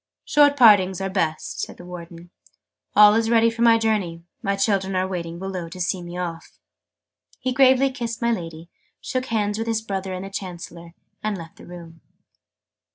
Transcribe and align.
"Short 0.25 0.57
partings 0.57 0.99
are 0.99 1.11
best," 1.11 1.59
said 1.59 1.77
the 1.77 1.85
Warden. 1.85 2.31
"All 2.95 3.13
is 3.13 3.29
ready 3.29 3.51
for 3.51 3.61
my 3.61 3.77
journey. 3.77 4.23
My 4.41 4.55
children 4.55 4.95
are 4.95 5.07
waiting 5.07 5.37
below 5.37 5.69
to 5.69 5.79
see 5.79 6.01
me 6.01 6.17
off" 6.17 6.57
He 7.37 7.53
gravely 7.53 7.91
kissed 7.91 8.19
my 8.19 8.31
Lady, 8.31 8.67
shook 8.99 9.27
hands 9.27 9.59
with 9.59 9.67
his 9.67 9.83
brother 9.83 10.11
and 10.15 10.25
the 10.25 10.31
Chancellor, 10.31 10.95
and 11.23 11.37
left 11.37 11.57
the 11.57 11.67
room. 11.67 12.01